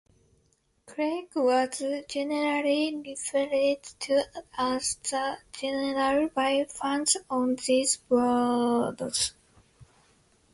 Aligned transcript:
Krulak 0.87 1.31
was 1.35 2.05
generally 2.09 3.03
referred 3.05 3.83
to 3.99 4.23
as 4.57 4.95
"The 4.95 5.37
General" 5.51 6.27
by 6.29 6.65
fans 6.73 7.17
on 7.29 7.55
these 7.67 7.97
boards. 7.97 9.35